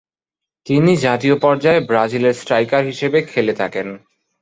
তিনি 0.67 0.91
জাতীয় 0.97 1.35
পর্যায়ে 1.39 1.79
ব্রাজিলের 1.81 2.35
স্ট্রাইকার 2.35 2.83
হিসেবে 2.85 3.19
খেলে 3.23 3.53
থাকেন। 3.53 3.87